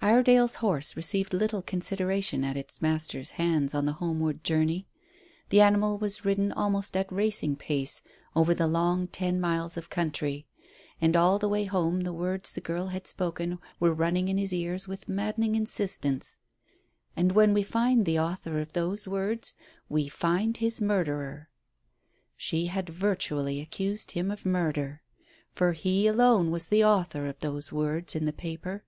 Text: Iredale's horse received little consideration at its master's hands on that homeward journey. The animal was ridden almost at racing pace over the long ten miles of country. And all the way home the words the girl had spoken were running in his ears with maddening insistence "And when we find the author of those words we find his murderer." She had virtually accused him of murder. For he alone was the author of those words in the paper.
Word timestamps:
Iredale's 0.00 0.54
horse 0.54 0.96
received 0.96 1.34
little 1.34 1.60
consideration 1.60 2.42
at 2.42 2.56
its 2.56 2.80
master's 2.80 3.32
hands 3.32 3.74
on 3.74 3.84
that 3.84 3.92
homeward 4.00 4.42
journey. 4.42 4.86
The 5.50 5.60
animal 5.60 5.98
was 5.98 6.24
ridden 6.24 6.52
almost 6.52 6.96
at 6.96 7.12
racing 7.12 7.56
pace 7.56 8.00
over 8.34 8.54
the 8.54 8.66
long 8.66 9.08
ten 9.08 9.38
miles 9.38 9.76
of 9.76 9.90
country. 9.90 10.46
And 11.02 11.14
all 11.14 11.38
the 11.38 11.50
way 11.50 11.64
home 11.64 12.00
the 12.00 12.14
words 12.14 12.50
the 12.52 12.62
girl 12.62 12.86
had 12.86 13.06
spoken 13.06 13.58
were 13.78 13.92
running 13.92 14.28
in 14.30 14.38
his 14.38 14.54
ears 14.54 14.88
with 14.88 15.06
maddening 15.06 15.54
insistence 15.54 16.38
"And 17.14 17.32
when 17.32 17.52
we 17.52 17.62
find 17.62 18.06
the 18.06 18.18
author 18.20 18.60
of 18.60 18.72
those 18.72 19.06
words 19.06 19.52
we 19.90 20.08
find 20.08 20.56
his 20.56 20.80
murderer." 20.80 21.50
She 22.38 22.68
had 22.68 22.88
virtually 22.88 23.60
accused 23.60 24.12
him 24.12 24.30
of 24.30 24.46
murder. 24.46 25.02
For 25.52 25.74
he 25.74 26.06
alone 26.06 26.50
was 26.50 26.68
the 26.68 26.82
author 26.82 27.26
of 27.26 27.40
those 27.40 27.70
words 27.70 28.14
in 28.14 28.24
the 28.24 28.32
paper. 28.32 28.84